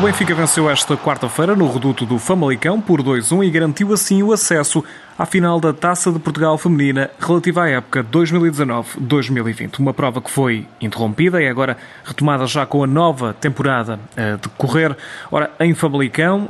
[0.00, 4.82] Benfica venceu esta quarta-feira no reduto do Famalicão por 2-1 e garantiu assim o acesso
[5.18, 9.78] à final da Taça de Portugal Feminina relativa à época 2019-2020.
[9.78, 14.96] Uma prova que foi interrompida e agora retomada já com a nova temporada a decorrer.
[15.30, 16.48] Ora, em Famalicão,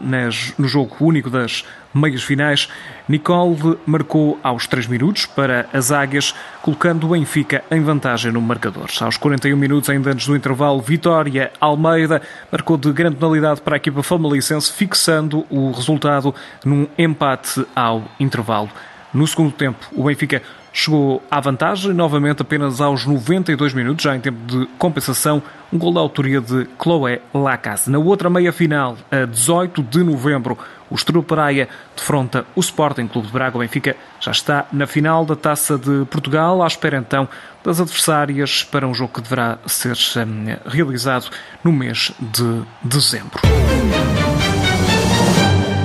[0.56, 2.68] no jogo único das meias finais,
[3.10, 6.32] Nicole marcou aos 3 minutos para as Águias,
[6.62, 8.88] colocando o Benfica em vantagem no marcador.
[9.00, 13.78] Aos 41 minutos, ainda antes do intervalo, Vitória Almeida marcou de grande penalidade para a
[13.78, 16.32] equipa famalicense, fixando o resultado
[16.64, 18.70] num empate ao intervalo.
[19.12, 20.40] No segundo tempo, o Benfica
[20.72, 25.42] chegou à vantagem, novamente apenas aos 92 minutos, já em tempo de compensação,
[25.72, 27.90] um gol da autoria de Chloé Lacasse.
[27.90, 30.58] Na outra meia-final, a 18 de novembro,
[30.90, 33.56] o Estoril Praia defronta o Sporting Clube de Braga.
[33.56, 37.28] O Benfica já está na final da Taça de Portugal, à espera então
[37.62, 41.30] das adversárias para um jogo que deverá ser hum, realizado
[41.62, 43.40] no mês de dezembro.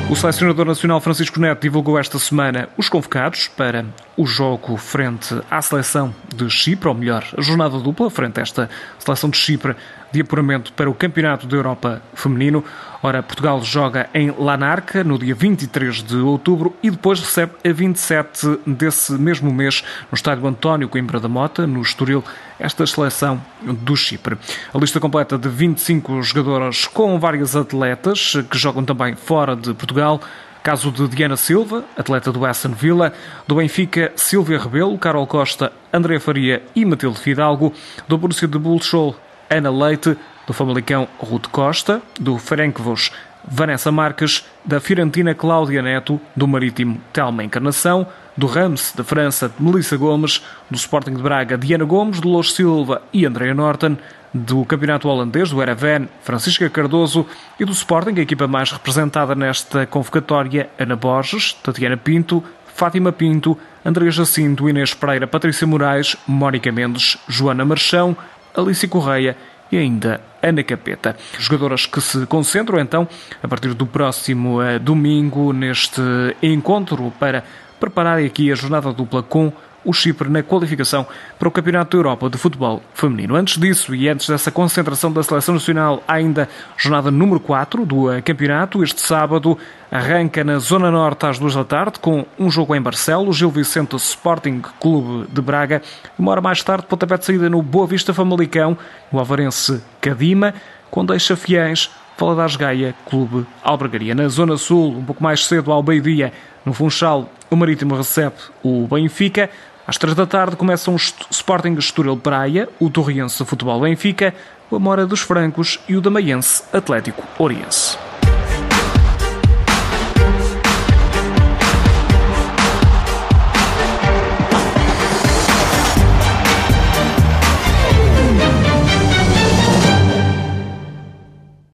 [0.08, 3.84] O selecionador nacional Francisco Neto divulgou esta semana os convocados para
[4.16, 8.70] o jogo frente à seleção de Chipre, ou melhor, a jornada dupla frente a esta
[9.00, 9.76] seleção de Chipre
[10.12, 12.64] de apuramento para o Campeonato da Europa Feminino.
[13.02, 18.60] Ora, Portugal joga em Lanarca no dia 23 de outubro e depois recebe a 27
[18.66, 22.24] desse mesmo mês no estádio António Coimbra da Mota, no Estoril,
[22.60, 24.38] esta seleção do Chipre.
[24.74, 30.22] A lista completa de 25 jogadoras com várias atletas que jogam também fora de Portugal.
[30.64, 33.14] Caso de Diana Silva, atleta do Aston Villa,
[33.48, 37.72] do Benfica, Silvia Rebelo, Carol Costa, André Faria e Matilde Fidalgo,
[38.08, 39.16] do Borussia de Bulchol,
[39.48, 43.12] Ana Leite, do Famalicão Ruth Costa, do Ferencváros
[43.48, 49.96] Vanessa Marques, da Fiorentina Cláudia Neto, do Marítimo Telma Encarnação, do Rams da França Melissa
[49.96, 53.98] Gomes, do Sporting de Braga Diana Gomes, do Los Silva e Andrea Norton,
[54.34, 57.26] do Campeonato Holandês do Ereven Francisca Cardoso
[57.60, 62.44] e do Sporting, a equipa mais representada nesta convocatória, Ana Borges, Tatiana Pinto,
[62.74, 68.18] Fátima Pinto, André Jacinto, Inês Pereira, Patrícia Moraes, Mónica Mendes, Joana Marchão,
[68.54, 69.38] Alice Correia
[69.72, 71.16] e ainda Ana Capeta.
[71.40, 73.08] Jogadoras que se concentram então
[73.42, 76.02] a partir do próximo uh, domingo neste
[76.42, 77.44] encontro para
[77.80, 79.52] prepararem aqui a jornada dupla com
[79.86, 81.06] o Chipre na qualificação
[81.38, 83.36] para o Campeonato da Europa de Futebol Feminino.
[83.36, 88.22] Antes disso e antes dessa concentração da Seleção Nacional, ainda jornada número 4 do eh,
[88.22, 88.84] campeonato.
[88.84, 89.58] Este sábado
[89.92, 93.96] arranca na Zona Norte às duas da tarde com um jogo em Barcelos, Gil Vicente
[93.96, 95.82] Sporting Clube de Braga.
[96.18, 98.78] Uma hora mais tarde, pontapé de saída no Boa Vista Famalicão,
[99.12, 100.54] o Avarense Cadima,
[100.90, 104.16] com deixa fiéis Valadares Gaia, Clube Albergaria.
[104.16, 106.32] Na Zona Sul, um pouco mais cedo, ao meio-dia,
[106.66, 109.50] no Funchal, o Marítimo recebe o Benfica.
[109.88, 114.34] Às três da tarde começam o Sporting Estoril Praia, o Torriense Futebol Benfica,
[114.72, 118.05] o Amora dos Francos e o Damaiense Atlético Oriense.